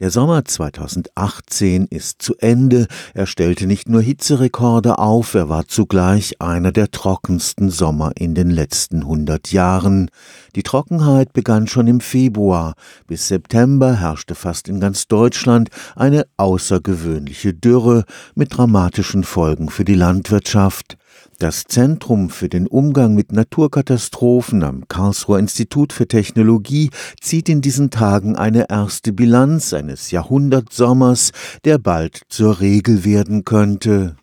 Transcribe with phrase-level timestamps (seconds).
[0.00, 2.86] Der Sommer 2018 ist zu Ende.
[3.12, 8.48] Er stellte nicht nur Hitzerekorde auf, er war zugleich einer der trockensten Sommer in den
[8.48, 10.10] letzten 100 Jahren.
[10.56, 12.76] Die Trockenheit begann schon im Februar.
[13.08, 18.04] Bis September herrschte fast in ganz Deutschland eine außergewöhnliche Dürre
[18.34, 20.96] mit dramatischen Folgen für die Landwirtschaft.
[21.38, 26.90] Das Zentrum für den Umgang mit Naturkatastrophen am Karlsruher Institut für Technologie
[27.20, 31.32] zieht in diesen Tagen eine erste Bilanz eines Jahrhundertsommers,
[31.64, 34.16] der bald zur Regel werden könnte.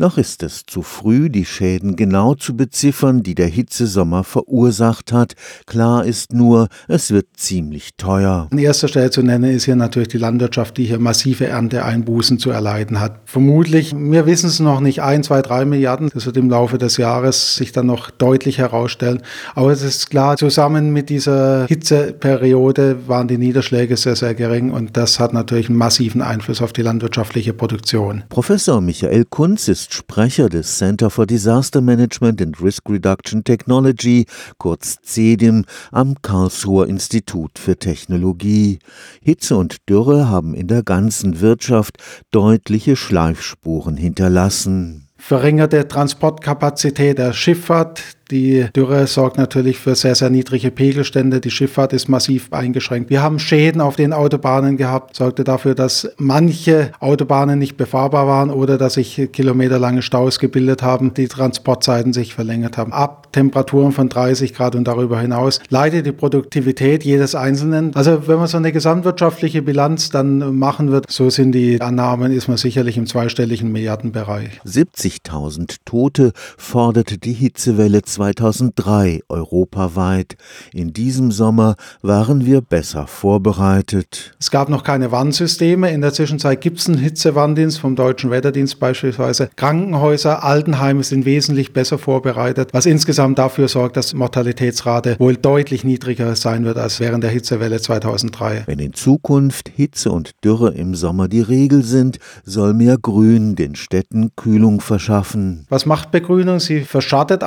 [0.00, 5.34] Noch ist es zu früh, die Schäden genau zu beziffern, die der Hitzesommer verursacht hat.
[5.66, 8.48] Klar ist nur, es wird ziemlich teuer.
[8.50, 12.48] An erster Stelle zu nennen ist hier natürlich die Landwirtschaft, die hier massive Ernteeinbußen zu
[12.48, 13.20] erleiden hat.
[13.26, 16.08] Vermutlich, wir wissen es noch nicht, ein, zwei, drei Milliarden.
[16.14, 19.20] Das wird im Laufe des Jahres sich dann noch deutlich herausstellen.
[19.54, 24.96] Aber es ist klar, zusammen mit dieser Hitzeperiode waren die Niederschläge sehr, sehr gering und
[24.96, 28.24] das hat natürlich einen massiven Einfluss auf die landwirtschaftliche Produktion.
[28.30, 34.26] Professor Michael Kunz ist ist Sprecher des Center for Disaster Management and Risk Reduction Technology,
[34.58, 38.78] kurz CEDIM, am Karlsruher Institut für Technologie.
[39.20, 41.96] Hitze und Dürre haben in der ganzen Wirtschaft
[42.30, 45.08] deutliche Schleifspuren hinterlassen.
[45.16, 51.40] Verringerte Transportkapazität der Schifffahrt, die Dürre sorgt natürlich für sehr, sehr niedrige Pegelstände.
[51.40, 53.10] Die Schifffahrt ist massiv eingeschränkt.
[53.10, 58.50] Wir haben Schäden auf den Autobahnen gehabt, sorgte dafür, dass manche Autobahnen nicht befahrbar waren
[58.50, 62.92] oder dass sich kilometerlange Staus gebildet haben, die Transportzeiten sich verlängert haben.
[62.92, 67.94] Ab Temperaturen von 30 Grad und darüber hinaus leidet die Produktivität jedes Einzelnen.
[67.94, 72.48] Also wenn man so eine gesamtwirtschaftliche Bilanz dann machen wird, so sind die Annahmen, ist
[72.48, 74.60] man sicherlich im zweistelligen Milliardenbereich.
[74.66, 80.36] 70.000 Tote forderte die Hitzewelle 2003 europaweit.
[80.74, 84.34] In diesem Sommer waren wir besser vorbereitet.
[84.38, 85.90] Es gab noch keine Warnsysteme.
[85.90, 89.48] In der Zwischenzeit gibt es einen Hitzewarndienst vom Deutschen Wetterdienst beispielsweise.
[89.56, 95.84] Krankenhäuser, Altenheime sind wesentlich besser vorbereitet, was insgesamt dafür sorgt, dass die Mortalitätsrate wohl deutlich
[95.84, 98.64] niedriger sein wird als während der Hitzewelle 2003.
[98.66, 103.76] Wenn in Zukunft Hitze und Dürre im Sommer die Regel sind, soll mehr Grün den
[103.76, 105.64] Städten Kühlung verschaffen.
[105.70, 106.60] Was macht Begrünung?
[106.60, 107.42] Sie verschattet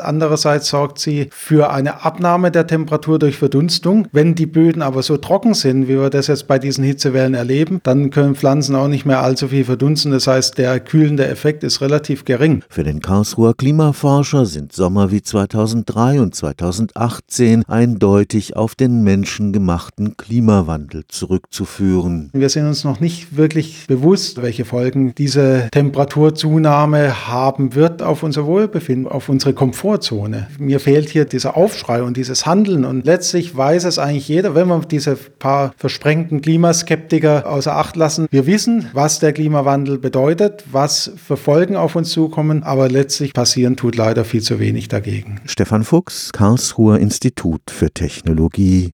[0.00, 4.08] einerseits, Andererseits sorgt sie für eine Abnahme der Temperatur durch Verdunstung.
[4.12, 7.80] Wenn die Böden aber so trocken sind, wie wir das jetzt bei diesen Hitzewellen erleben,
[7.82, 10.12] dann können Pflanzen auch nicht mehr allzu viel verdunsten.
[10.12, 12.62] Das heißt, der kühlende Effekt ist relativ gering.
[12.68, 21.04] Für den Karlsruher Klimaforscher sind Sommer wie 2003 und 2018 eindeutig auf den menschengemachten Klimawandel
[21.08, 22.30] zurückzuführen.
[22.32, 28.46] Wir sind uns noch nicht wirklich bewusst, welche Folgen diese Temperaturzunahme haben wird auf unser
[28.46, 30.48] Wohlbefinden, auf unsere Komfort Komfortzone.
[30.58, 32.84] Mir fehlt hier dieser Aufschrei und dieses Handeln.
[32.84, 38.26] Und letztlich weiß es eigentlich jeder, wenn wir diese paar versprengten Klimaskeptiker außer Acht lassen.
[38.30, 43.76] Wir wissen, was der Klimawandel bedeutet, was für Folgen auf uns zukommen, aber letztlich passieren
[43.76, 45.40] tut leider viel zu wenig dagegen.
[45.46, 48.86] Stefan Fuchs, Karlsruher Institut für Technologie.